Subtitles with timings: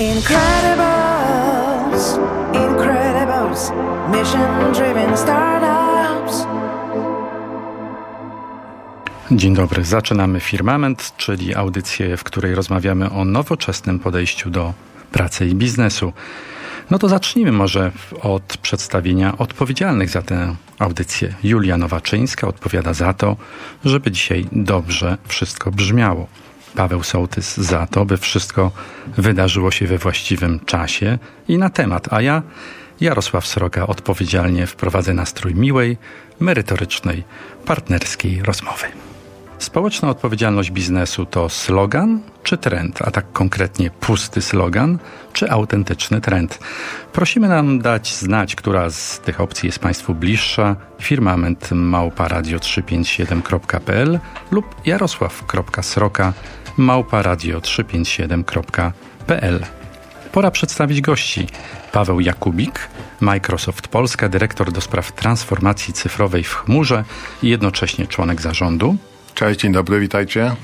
[0.00, 0.58] Incredibles,
[2.54, 3.72] Incredibles,
[4.10, 6.46] mission driven startups.
[9.30, 14.72] Dzień dobry, zaczynamy Firmament, czyli audycję, w której rozmawiamy o nowoczesnym podejściu do
[15.12, 16.12] pracy i biznesu.
[16.90, 17.92] No to zacznijmy może
[18.22, 21.34] od przedstawienia odpowiedzialnych za tę audycję.
[21.42, 23.36] Julia Nowaczyńska odpowiada za to,
[23.84, 26.26] żeby dzisiaj dobrze wszystko brzmiało.
[26.76, 28.72] Paweł Sołtys za to, by wszystko
[29.16, 32.42] wydarzyło się we właściwym czasie i na temat, a ja,
[33.00, 35.98] Jarosław Sroka, odpowiedzialnie wprowadzę nastrój miłej,
[36.40, 37.24] merytorycznej,
[37.64, 38.86] partnerskiej rozmowy.
[39.58, 44.98] Społeczna odpowiedzialność biznesu to slogan czy trend, a tak konkretnie pusty slogan
[45.32, 46.58] czy autentyczny trend.
[47.12, 50.76] Prosimy nam dać znać, która z tych opcji jest Państwu bliższa.
[51.00, 56.32] Firmament małparadio357.pl lub jarosław.sroka
[56.80, 59.64] małparadio357.pl
[60.32, 61.46] Pora przedstawić gości.
[61.92, 62.88] Paweł Jakubik,
[63.20, 67.04] Microsoft Polska, dyrektor do spraw transformacji cyfrowej w chmurze
[67.42, 68.96] i jednocześnie członek zarządu.
[69.34, 70.56] Cześć, dzień dobry, witajcie.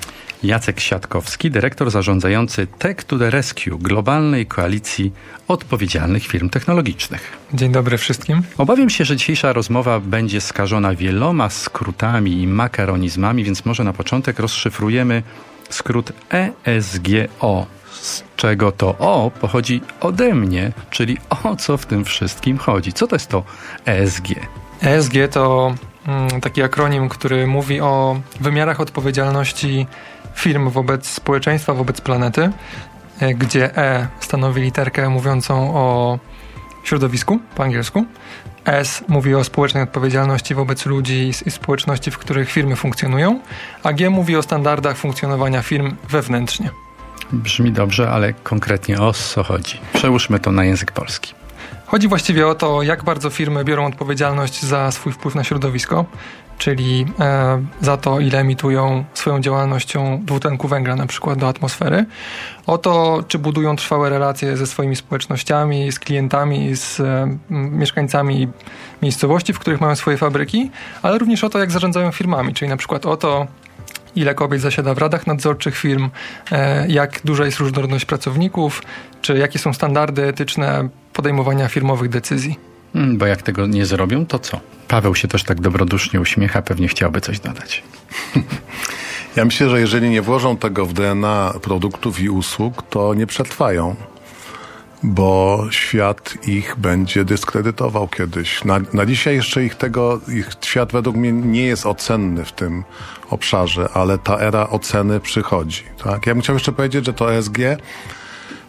[0.42, 5.12] Jacek Siatkowski, dyrektor zarządzający Tech to the Rescue, globalnej koalicji
[5.48, 7.32] odpowiedzialnych firm technologicznych.
[7.54, 8.42] Dzień dobry wszystkim.
[8.58, 14.38] Obawiam się, że dzisiejsza rozmowa będzie skażona wieloma skrótami i makaronizmami, więc może na początek
[14.38, 15.22] rozszyfrujemy
[15.70, 16.12] skrót
[16.64, 17.66] ESGO.
[17.92, 22.92] Z czego to O pochodzi ode mnie, czyli o co w tym wszystkim chodzi.
[22.92, 23.42] Co to jest to
[23.86, 24.26] ESG?
[24.82, 25.74] ESG to
[26.06, 29.86] mm, taki akronim, który mówi o wymiarach odpowiedzialności
[30.34, 32.50] firm wobec społeczeństwa, wobec planety,
[33.20, 36.18] e, gdzie E stanowi literkę mówiącą o
[36.84, 38.04] środowisku po angielsku.
[38.66, 43.40] S mówi o społecznej odpowiedzialności wobec ludzi i społeczności, w których firmy funkcjonują,
[43.82, 46.70] a G mówi o standardach funkcjonowania firm wewnętrznie.
[47.32, 49.80] Brzmi dobrze, ale konkretnie o co chodzi?
[49.92, 51.34] Przełóżmy to na język polski.
[51.86, 56.04] Chodzi właściwie o to, jak bardzo firmy biorą odpowiedzialność za swój wpływ na środowisko,
[56.58, 62.06] czyli e, za to, ile emitują swoją działalnością dwutlenku węgla na przykład do atmosfery,
[62.66, 68.48] o to, czy budują trwałe relacje ze swoimi społecznościami, z klientami, z e, mieszkańcami
[69.02, 70.70] miejscowości, w których mają swoje fabryki,
[71.02, 73.46] ale również o to, jak zarządzają firmami, czyli na przykład o to,
[74.16, 76.10] ile kobiet zasiada w radach nadzorczych firm,
[76.52, 78.82] e, jak duża jest różnorodność pracowników,
[79.22, 82.58] czy jakie są standardy etyczne podejmowania firmowych decyzji.
[82.92, 84.60] Hmm, bo jak tego nie zrobią, to co?
[84.88, 87.82] Paweł się też tak dobrodusznie uśmiecha, pewnie chciałby coś dodać.
[89.36, 93.96] Ja myślę, że jeżeli nie włożą tego w DNA produktów i usług, to nie przetrwają,
[95.06, 98.64] bo świat ich będzie dyskredytował kiedyś.
[98.64, 102.84] Na, na dzisiaj jeszcze ich tego, ich świat według mnie nie jest ocenny w tym
[103.30, 105.82] obszarze, ale ta era oceny przychodzi.
[106.04, 106.26] Tak?
[106.26, 107.58] Ja bym chciał jeszcze powiedzieć, że to ESG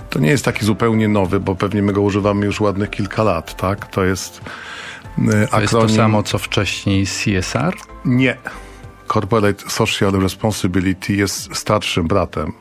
[0.10, 3.58] to nie jest taki zupełnie nowy, bo pewnie my go używamy już ładnych kilka lat,
[3.58, 3.92] tak?
[3.92, 4.42] To jest
[5.18, 5.50] akronim...
[5.52, 7.76] To jest to samo, co wcześniej CSR?
[8.06, 8.38] Nie.
[9.14, 12.54] Corporate Social Responsibility jest starszym bratem,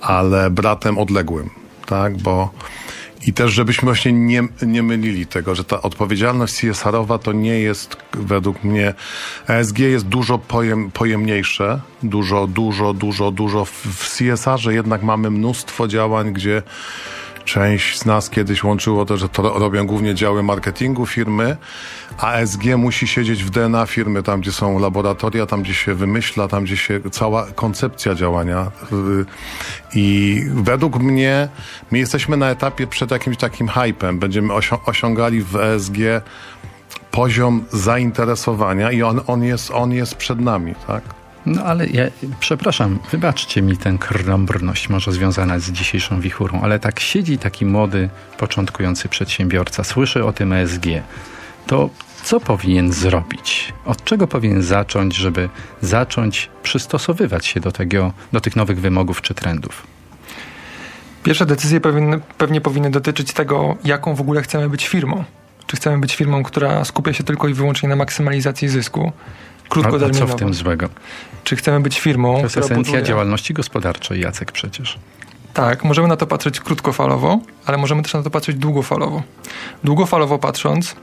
[0.00, 1.50] ale bratem odległym,
[1.86, 2.16] tak?
[2.16, 2.50] Bo
[3.26, 7.96] i też, żebyśmy właśnie nie, nie mylili tego, że ta odpowiedzialność CSR-owa to nie jest
[8.12, 8.94] według mnie,
[9.48, 13.64] ESG jest dużo pojem, pojemniejsze, dużo, dużo, dużo, dużo.
[13.64, 16.62] W CSR-ze jednak mamy mnóstwo działań, gdzie
[17.44, 21.56] Część z nas kiedyś łączyło to, że to robią głównie działy marketingu firmy,
[22.18, 26.48] a SG musi siedzieć w DNA firmy, tam gdzie są laboratoria, tam gdzie się wymyśla,
[26.48, 28.70] tam gdzie się cała koncepcja działania.
[29.94, 31.48] I według mnie
[31.90, 34.18] my jesteśmy na etapie przed jakimś takim hypem.
[34.18, 34.54] Będziemy
[34.86, 35.96] osiągali w ESG
[37.10, 41.21] poziom zainteresowania i on, on, jest, on jest przed nami, tak?
[41.46, 42.04] No ale ja,
[42.40, 48.08] przepraszam, wybaczcie mi tę krąbrność, może związana z dzisiejszą wichurą, ale tak siedzi taki młody,
[48.38, 50.86] początkujący przedsiębiorca, słyszy o tym ESG,
[51.66, 51.90] to
[52.24, 53.72] co powinien zrobić?
[53.84, 55.48] Od czego powinien zacząć, żeby
[55.80, 59.86] zacząć przystosowywać się do, tego, do tych nowych wymogów czy trendów?
[61.22, 65.24] Pierwsze decyzje powinny, pewnie powinny dotyczyć tego, jaką w ogóle chcemy być firmą.
[65.66, 69.12] Czy chcemy być firmą, która skupia się tylko i wyłącznie na maksymalizacji zysku,
[69.72, 70.24] krótkoterminowo.
[70.24, 70.88] A co w tym złego?
[71.44, 73.02] Czy chcemy być firmą, To jest esencja buduje...
[73.02, 74.98] działalności gospodarczej, Jacek przecież.
[75.54, 79.22] Tak, możemy na to patrzeć krótkofalowo, ale możemy też na to patrzeć długofalowo.
[79.84, 80.96] Długofalowo patrząc,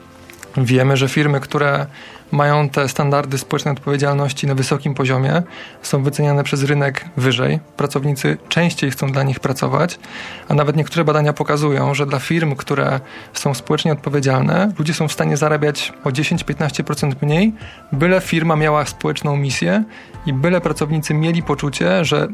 [0.57, 1.85] Wiemy, że firmy, które
[2.31, 5.41] mają te standardy społecznej odpowiedzialności na wysokim poziomie,
[5.81, 7.59] są wyceniane przez rynek wyżej.
[7.77, 9.99] Pracownicy częściej chcą dla nich pracować,
[10.47, 12.99] a nawet niektóre badania pokazują, że dla firm, które
[13.33, 17.53] są społecznie odpowiedzialne, ludzie są w stanie zarabiać o 10-15% mniej,
[17.91, 19.83] byle firma miała społeczną misję
[20.25, 22.27] i byle pracownicy mieli poczucie, że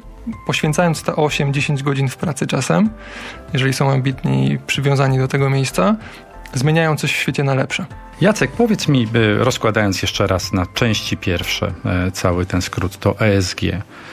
[0.48, 2.90] poświęcając te 8-10 godzin w pracy czasem,
[3.54, 5.96] jeżeli są ambitni i przywiązani do tego miejsca,
[6.56, 7.86] zmieniają coś w świecie na lepsze.
[8.22, 9.08] Jacek, powiedz mi,
[9.38, 13.62] rozkładając jeszcze raz na części pierwsze e, cały ten skrót, to ESG.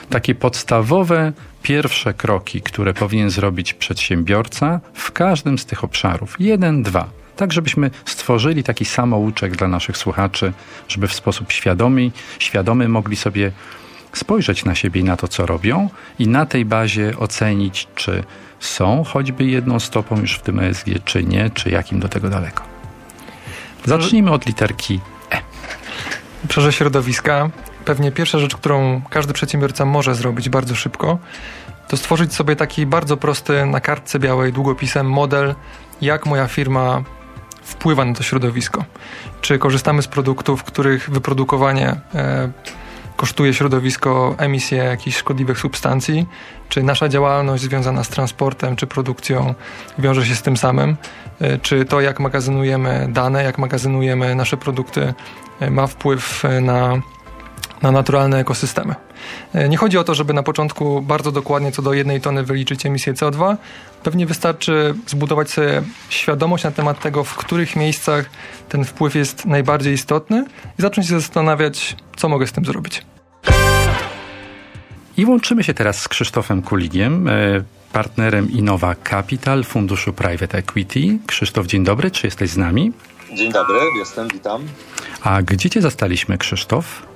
[0.09, 6.35] Takie podstawowe pierwsze kroki, które powinien zrobić przedsiębiorca w każdym z tych obszarów.
[6.39, 7.07] Jeden, dwa.
[7.35, 10.53] Tak, żebyśmy stworzyli taki samouczek dla naszych słuchaczy,
[10.87, 13.51] żeby w sposób świadomy, świadomy mogli sobie
[14.13, 15.89] spojrzeć na siebie i na to, co robią
[16.19, 18.23] i na tej bazie ocenić, czy
[18.59, 22.63] są choćby jedną stopą już w tym ESG, czy nie, czy jakim do tego daleko.
[23.85, 24.99] Zacznijmy od literki
[25.31, 25.41] E.
[26.41, 27.49] W obszarze środowiska
[27.85, 31.17] pewnie pierwsza rzecz, którą każdy przedsiębiorca może zrobić bardzo szybko,
[31.87, 35.55] to stworzyć sobie taki bardzo prosty na kartce białej długopisem model,
[36.01, 37.03] jak moja firma
[37.63, 38.85] wpływa na to środowisko.
[39.41, 42.51] Czy korzystamy z produktów, których wyprodukowanie e,
[43.17, 46.25] kosztuje środowisko emisję jakichś szkodliwych substancji,
[46.69, 49.53] czy nasza działalność związana z transportem czy produkcją
[49.99, 50.97] wiąże się z tym samym,
[51.41, 55.13] e, czy to jak magazynujemy dane, jak magazynujemy nasze produkty
[55.59, 57.01] e, ma wpływ e, na,
[57.83, 58.95] na naturalne ekosystemy.
[59.69, 63.13] Nie chodzi o to, żeby na początku bardzo dokładnie co do jednej tony wyliczyć emisję
[63.13, 63.57] CO2.
[64.03, 68.29] Pewnie wystarczy zbudować sobie świadomość na temat tego, w których miejscach
[68.69, 70.45] ten wpływ jest najbardziej istotny
[70.79, 73.05] i zacząć się zastanawiać, co mogę z tym zrobić.
[75.17, 77.31] I łączymy się teraz z Krzysztofem Kuligiem, e,
[77.93, 81.19] partnerem Innova Capital, funduszu Private Equity.
[81.27, 82.91] Krzysztof, dzień dobry, czy jesteś z nami?
[83.33, 84.61] Dzień dobry, jestem, witam.
[85.21, 87.12] A gdzie cię zastaliśmy, Krzysztof?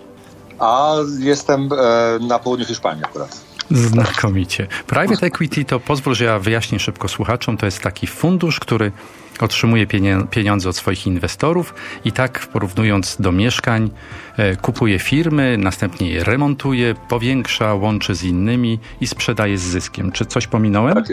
[0.60, 3.48] A jestem e, na południu Hiszpanii akurat.
[3.72, 4.68] Znakomicie.
[4.88, 8.92] Private Equity to, pozwól, że ja wyjaśnię szybko słuchaczom, to jest taki fundusz, który
[9.40, 9.88] otrzymuje
[10.30, 11.74] pieniądze od swoich inwestorów
[12.06, 13.90] i tak porównując do mieszkań,
[14.38, 20.12] e, kupuje firmy, następnie je remontuje, powiększa, łączy z innymi i sprzedaje z zyskiem.
[20.12, 20.94] Czy coś pominąłem?
[20.96, 21.06] Tak.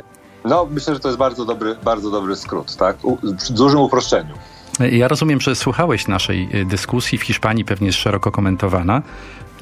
[0.45, 2.97] No, myślę, że to jest bardzo dobry, bardzo dobry skrót, tak?
[3.23, 4.35] W dużym uproszczeniu.
[4.81, 9.03] Ja rozumiem, że słuchałeś naszej e, dyskusji w Hiszpanii, pewnie jest szeroko komentowana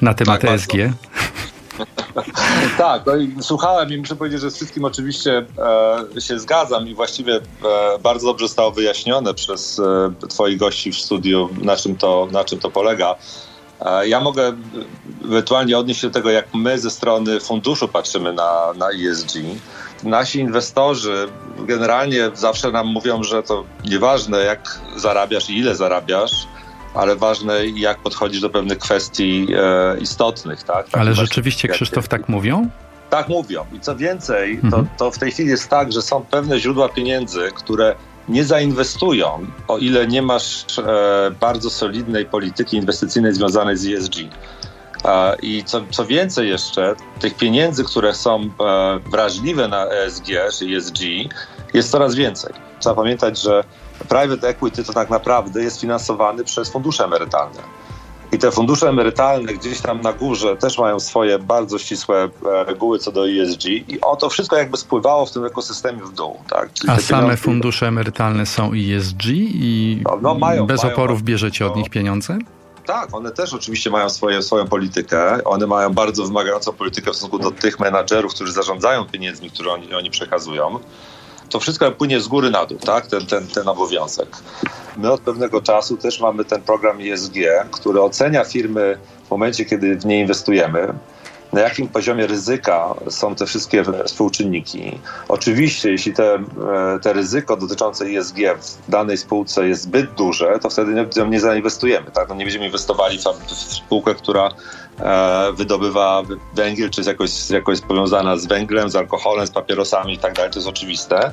[0.01, 0.73] na temat tak, ESG.
[2.77, 5.45] Tak, no i słuchałem i muszę powiedzieć, że z wszystkim oczywiście
[6.17, 7.41] e, się zgadzam i właściwie e,
[8.03, 12.59] bardzo dobrze zostało wyjaśnione przez e, twoich gości w studiu, na czym to, na czym
[12.59, 13.15] to polega.
[13.81, 14.53] E, ja mogę
[15.25, 19.33] ewentualnie odnieść się do tego, jak my ze strony funduszu patrzymy na, na ESG.
[20.03, 21.27] Nasi inwestorzy
[21.59, 26.47] generalnie zawsze nam mówią, że to nieważne jak zarabiasz i ile zarabiasz,
[26.93, 30.63] ale ważne, jak podchodzisz do pewnych kwestii e, istotnych.
[30.63, 30.89] Tak?
[30.89, 32.69] tak ale rzeczywiście, Krzysztof, tak mówią?
[33.09, 33.65] Tak mówią.
[33.73, 34.87] I co więcej, to, mhm.
[34.97, 37.95] to w tej chwili jest tak, że są pewne źródła pieniędzy, które
[38.29, 44.15] nie zainwestują, o ile nie masz e, bardzo solidnej polityki inwestycyjnej związanej z ESG.
[45.05, 48.49] E, I co, co więcej jeszcze, tych pieniędzy, które są e,
[49.11, 50.25] wrażliwe na ESG
[50.59, 50.99] czy ESG,
[51.73, 52.53] jest coraz więcej.
[52.79, 53.63] Trzeba pamiętać, że
[54.09, 57.59] private equity to tak naprawdę jest finansowany przez fundusze emerytalne.
[58.31, 62.99] I te fundusze emerytalne gdzieś tam na górze też mają swoje bardzo ścisłe e, reguły
[62.99, 66.37] co do ESG i o to wszystko jakby spływało w tym ekosystemie w dół.
[66.49, 66.73] Tak?
[66.73, 67.37] Czyli A same pieniądze...
[67.37, 71.89] fundusze emerytalne są ESG i no, no mają, bez mają, oporów bierzecie no, od nich
[71.89, 72.37] pieniądze?
[72.85, 75.43] Tak, one też oczywiście mają swoje, swoją politykę.
[75.43, 79.93] One mają bardzo wymagającą politykę w stosunku do tych menadżerów, którzy zarządzają pieniędzmi, które oni,
[79.93, 80.79] oni przekazują
[81.53, 83.07] to wszystko płynie z góry na dół, tak?
[83.07, 84.27] ten, ten, ten obowiązek.
[84.97, 87.35] My od pewnego czasu też mamy ten program ESG,
[87.71, 90.93] który ocenia firmy w momencie, kiedy w nie inwestujemy,
[91.53, 94.99] na jakim poziomie ryzyka są te wszystkie współczynniki.
[95.27, 96.39] Oczywiście, jeśli te, e,
[97.01, 102.11] te ryzyko dotyczące ESG w danej spółce jest zbyt duże, to wtedy nie, nie zainwestujemy.
[102.11, 102.29] Tak?
[102.29, 104.49] No nie będziemy inwestowali w, spółkę, która
[105.53, 110.33] wydobywa węgiel, czy jest jakoś, jakoś powiązana z węglem, z alkoholem, z papierosami i tak
[110.33, 111.31] dalej, to jest oczywiste.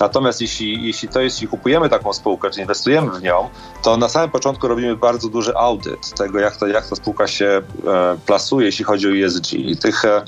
[0.00, 3.48] Natomiast jeśli, jeśli to jest, jeśli kupujemy taką spółkę, czy inwestujemy w nią,
[3.82, 7.62] to na samym początku robimy bardzo duży audyt tego, jak, to, jak ta spółka się
[7.86, 9.52] e, plasuje, jeśli chodzi o ESG.
[9.52, 10.24] I tych e,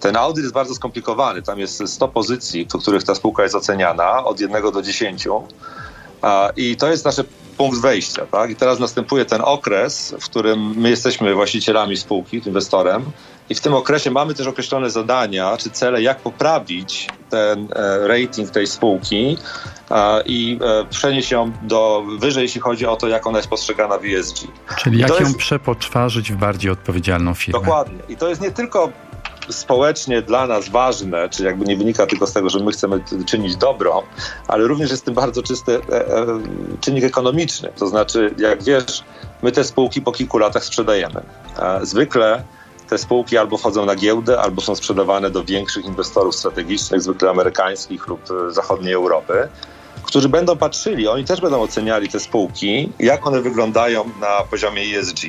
[0.00, 1.42] ten audyt jest bardzo skomplikowany.
[1.42, 5.28] Tam jest 100 pozycji, w których ta spółka jest oceniana od 1 do 10.
[6.56, 7.24] I to jest nasze
[7.56, 8.26] punkt wejścia.
[8.26, 8.50] Tak?
[8.50, 13.04] I teraz następuje ten okres, w którym my jesteśmy właścicielami spółki, inwestorem,
[13.50, 17.68] i w tym okresie mamy też określone zadania czy cele, jak poprawić ten
[18.06, 19.36] rating tej spółki
[20.26, 20.58] i
[20.90, 24.36] przenieść ją do wyżej, jeśli chodzi o to, jak ona jest postrzegana w ESG.
[24.78, 25.36] Czyli jak ją jest...
[25.36, 27.60] przepoczwarzyć w bardziej odpowiedzialną firmę.
[27.60, 27.98] Dokładnie.
[28.08, 28.92] I to jest nie tylko
[29.48, 33.56] społecznie dla nas ważne, czy jakby nie wynika tylko z tego, że my chcemy czynić
[33.56, 34.02] dobro,
[34.48, 36.26] ale również jest tym bardzo czysty e, e,
[36.80, 37.72] czynnik ekonomiczny.
[37.76, 39.04] To znaczy, jak wiesz,
[39.42, 41.22] my te spółki po kilku latach sprzedajemy.
[41.82, 42.42] Zwykle
[42.88, 48.06] te spółki albo wchodzą na giełdę, albo są sprzedawane do większych inwestorów strategicznych, zwykle amerykańskich
[48.06, 49.48] lub e, zachodniej Europy,
[50.02, 55.20] którzy będą patrzyli, oni też będą oceniali te spółki, jak one wyglądają na poziomie ESG.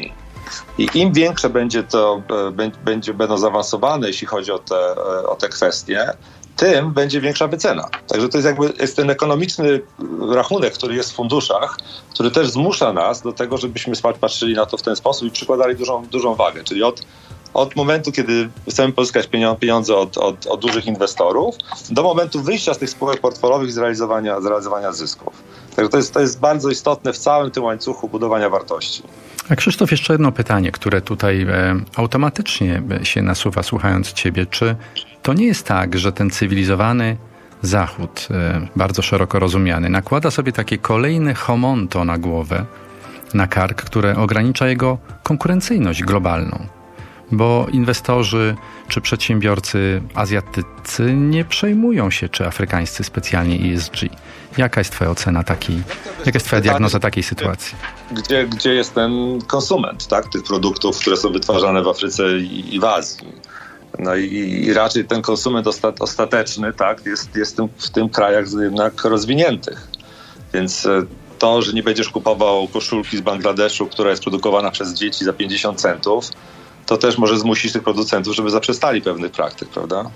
[0.78, 5.36] I im większe będzie to, e, będzie, będą zaawansowane, jeśli chodzi o te, e, o
[5.36, 6.14] te kwestie,
[6.56, 7.90] tym będzie większa wycena.
[8.08, 9.82] Także to jest jakby jest ten ekonomiczny
[10.32, 11.78] rachunek, który jest w funduszach,
[12.14, 15.76] który też zmusza nas do tego, żebyśmy patrzyli na to w ten sposób i przykładali
[15.76, 16.64] dużą, dużą wagę.
[16.64, 17.02] Czyli od,
[17.54, 21.56] od momentu, kiedy chcemy pozyskać pieniądze od, od, od dużych inwestorów,
[21.90, 25.34] do momentu wyjścia z tych spółek portfolowych i zrealizowania, zrealizowania zysków.
[25.76, 29.04] Także to jest, to jest bardzo istotne w całym tym łańcuchu budowania wartości.
[29.50, 34.46] A Krzysztof, jeszcze jedno pytanie, które tutaj e, automatycznie się nasuwa słuchając Ciebie.
[34.46, 34.76] Czy
[35.22, 37.18] to nie jest tak, że ten cywilizowany
[37.62, 42.66] Zachód, e, bardzo szeroko rozumiany, nakłada sobie takie kolejne homonto na głowę,
[43.34, 46.75] na kark, które ogranicza jego konkurencyjność globalną?
[47.32, 48.56] Bo inwestorzy
[48.88, 53.96] czy przedsiębiorcy azjatycy nie przejmują się, czy afrykańscy specjalnie ESG.
[54.58, 55.84] Jaka jest Twoja ocena takiej,
[56.20, 57.76] jaka jest Twoja diagnoza takiej sytuacji?
[58.12, 62.80] Gdzie, gdzie jest ten konsument tak, tych produktów, które są wytwarzane w Afryce i, i
[62.80, 63.28] w Azji?
[64.00, 64.34] No i,
[64.66, 69.88] i, raczej ten konsument ostat, ostateczny tak, jest, jest w tym krajach jednak rozwiniętych.
[70.54, 71.06] Więc e,
[71.40, 75.82] to, że nie będziesz kupował koszulki z Bangladeszu, która jest produkowana przez dzieci za 50
[75.82, 76.26] centów,
[76.86, 80.10] to też może zmusić tych producentów, żeby zaprzestali pewnych praktyk, prawda?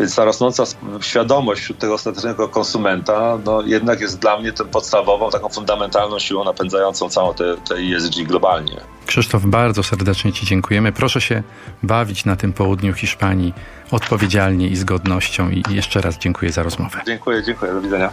[0.00, 0.64] Więc ta rosnąca
[1.00, 6.44] świadomość wśród tego ostatecznego konsumenta no, jednak jest dla mnie tą podstawową, taką fundamentalną siłą
[6.44, 8.80] napędzającą całą te, te ESG globalnie.
[9.06, 10.92] Krzysztof, bardzo serdecznie Ci dziękujemy.
[10.92, 11.42] Proszę się
[11.82, 13.54] bawić na tym południu Hiszpanii
[13.90, 17.00] odpowiedzialnie i z godnością i jeszcze raz dziękuję za rozmowę.
[17.06, 17.72] Dziękuję, dziękuję.
[17.72, 18.10] Do widzenia.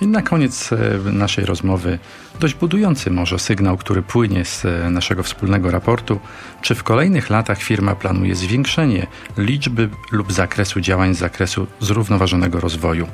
[0.00, 0.76] I na koniec e,
[1.12, 1.98] naszej rozmowy
[2.40, 6.20] dość budujący może sygnał, który płynie z e, naszego wspólnego raportu,
[6.62, 9.06] czy w kolejnych latach firma planuje zwiększenie
[9.38, 13.06] liczby lub zakresu działań z zakresu zrównoważonego rozwoju.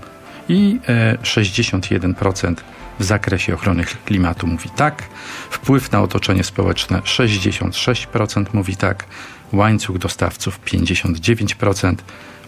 [0.48, 0.78] I
[1.22, 2.54] 61% e,
[2.98, 5.02] w zakresie ochrony klimatu mówi tak,
[5.50, 9.04] wpływ na otoczenie społeczne 66% mówi tak,
[9.52, 11.94] łańcuch dostawców 59%,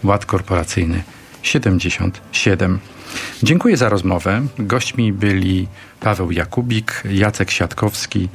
[0.03, 1.03] ład korporacyjny
[1.43, 2.77] 77%.
[3.43, 4.41] Dziękuję za rozmowę.
[4.59, 5.67] Gośćmi byli
[5.99, 8.29] Paweł Jakubik, Jacek Siatkowski.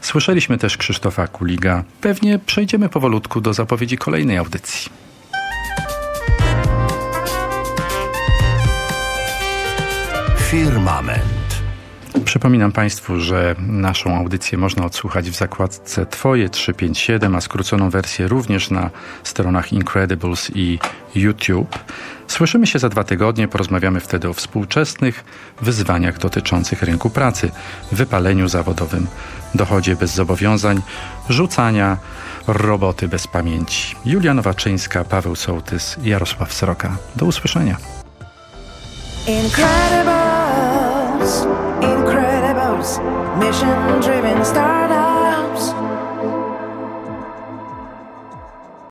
[0.00, 1.84] Słyszeliśmy też Krzysztofa Kuliga.
[2.00, 4.90] Pewnie przejdziemy powolutku do zapowiedzi kolejnej audycji.
[10.50, 11.31] Firmament.
[12.24, 18.70] Przypominam Państwu, że naszą audycję można odsłuchać w zakładce Twoje 357, a skróconą wersję również
[18.70, 18.90] na
[19.22, 20.78] stronach Incredibles i
[21.14, 21.78] YouTube.
[22.28, 25.24] Słyszymy się za dwa tygodnie, porozmawiamy wtedy o współczesnych
[25.60, 27.50] wyzwaniach dotyczących rynku pracy,
[27.92, 29.06] wypaleniu zawodowym,
[29.54, 30.82] dochodzie bez zobowiązań,
[31.28, 31.96] rzucania
[32.46, 33.96] roboty bez pamięci.
[34.04, 36.96] Julia Nowaczyńska, Paweł Sołtys, Jarosław Sroka.
[37.16, 37.76] Do usłyszenia.
[39.26, 40.31] Incredibles,
[43.38, 45.01] mission driven startups.